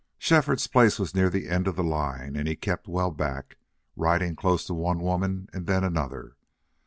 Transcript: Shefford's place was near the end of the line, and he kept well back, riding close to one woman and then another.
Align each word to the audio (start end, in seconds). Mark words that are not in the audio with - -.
Shefford's 0.17 0.65
place 0.65 0.97
was 0.97 1.13
near 1.13 1.29
the 1.29 1.47
end 1.47 1.67
of 1.67 1.75
the 1.75 1.83
line, 1.83 2.35
and 2.35 2.47
he 2.47 2.55
kept 2.55 2.87
well 2.87 3.11
back, 3.11 3.57
riding 3.95 4.35
close 4.35 4.65
to 4.65 4.73
one 4.73 4.97
woman 4.99 5.47
and 5.53 5.67
then 5.67 5.83
another. 5.83 6.35